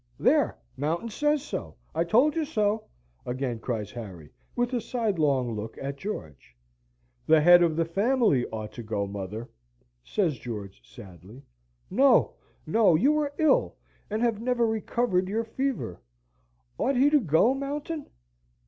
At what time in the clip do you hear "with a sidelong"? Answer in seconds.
4.55-5.53